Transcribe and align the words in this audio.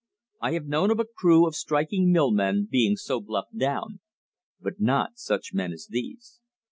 I 0.41 0.53
have 0.53 0.65
known 0.65 0.89
of 0.89 0.99
a 0.99 1.05
crew 1.05 1.45
of 1.45 1.53
striking 1.53 2.11
mill 2.11 2.31
men 2.31 2.67
being 2.71 2.95
so 2.95 3.21
bluffed 3.21 3.55
down, 3.55 3.99
but 4.59 4.79
not 4.79 5.19
such 5.19 5.53
men 5.53 5.71
as 5.71 5.85
these. 5.91 6.39